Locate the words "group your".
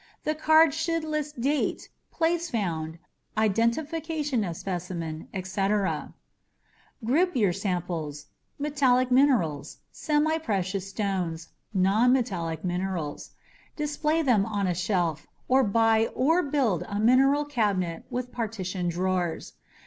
7.05-7.53